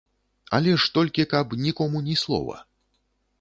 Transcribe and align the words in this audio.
Але 0.57 0.71
ж 0.83 0.89
толькі, 0.95 1.25
каб 1.33 1.53
нікому 1.67 2.01
ні 2.09 2.15
слова. 2.23 2.57